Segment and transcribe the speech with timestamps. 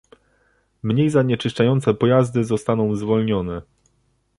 [0.83, 3.61] Mniej zanieczyszczające pojazdy zostaną zwolnione